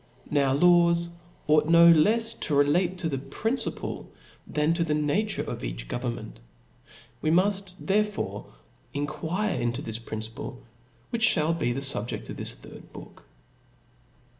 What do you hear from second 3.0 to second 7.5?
to the principle than to the nature of each government. Wc